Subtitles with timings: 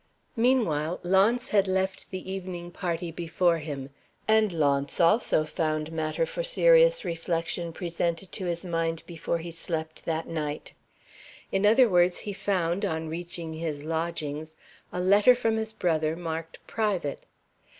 [0.35, 3.91] Meanwhile, Launce had left the evening party before him
[4.27, 10.05] and Launce also found matter for serious reflection presented to his mind before he slept
[10.05, 10.73] that night.
[11.51, 14.55] In other words, he found, on reaching his lodgings,
[14.91, 17.27] a letter from his brother marked "private."